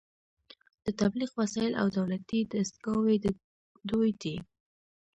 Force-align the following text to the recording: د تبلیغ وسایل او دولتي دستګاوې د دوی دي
د 0.85 0.87
تبلیغ 1.01 1.31
وسایل 1.41 1.73
او 1.81 1.87
دولتي 1.97 2.39
دستګاوې 2.43 3.15
د 3.23 3.25
دوی 3.89 4.11
دي 4.21 4.35